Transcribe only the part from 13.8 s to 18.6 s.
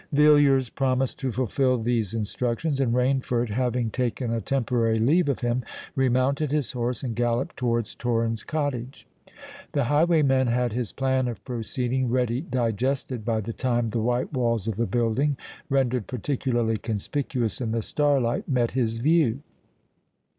the white walls of the building, rendered particularly conspicuous in the starlight,